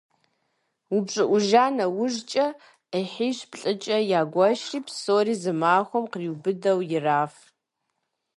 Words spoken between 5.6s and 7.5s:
махуэм къриубыдэу ираф.